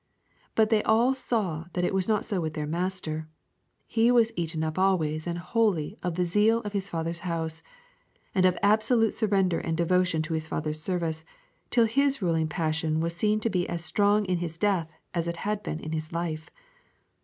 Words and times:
But 0.55 0.71
they 0.71 0.81
all 0.81 1.13
saw 1.13 1.65
that 1.73 1.83
it 1.83 1.93
was 1.93 2.07
not 2.07 2.25
so 2.25 2.41
with 2.41 2.55
their 2.55 2.65
Master. 2.65 3.27
He 3.85 4.09
was 4.09 4.31
eaten 4.35 4.63
up 4.63 4.79
always 4.79 5.27
and 5.27 5.37
wholly 5.37 5.95
of 6.01 6.15
the 6.15 6.25
zeal 6.25 6.61
of 6.61 6.73
His 6.73 6.89
Father's 6.89 7.19
house, 7.19 7.61
and 8.33 8.43
of 8.43 8.57
absolute 8.63 9.13
surrender 9.13 9.59
and 9.59 9.77
devotion 9.77 10.23
to 10.23 10.33
His 10.33 10.47
Father's 10.47 10.81
service, 10.81 11.23
till 11.69 11.85
His 11.85 12.19
ruling 12.19 12.47
passion 12.47 12.99
was 12.99 13.15
seen 13.15 13.39
to 13.41 13.49
be 13.51 13.69
as 13.69 13.85
strong 13.85 14.25
in 14.25 14.39
His 14.39 14.57
death 14.57 14.95
as 15.13 15.27
it 15.27 15.37
had 15.45 15.61
been 15.61 15.79
in 15.79 15.91
His 15.91 16.11
life. 16.11 16.49